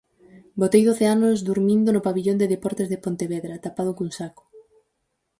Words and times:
"Botei 0.61 0.83
doce 0.89 1.05
anos 1.15 1.37
durmindo 1.47 1.89
no 1.93 2.05
pavillón 2.07 2.37
de 2.39 2.51
deportes 2.53 2.87
de 2.89 3.01
Pontevedra, 3.05 3.61
tapado 3.65 3.91
cun 3.97 4.09
saco". 4.17 4.43